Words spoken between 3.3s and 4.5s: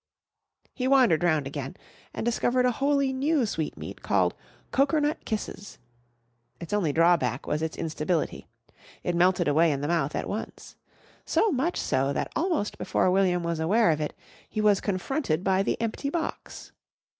sweetmeat called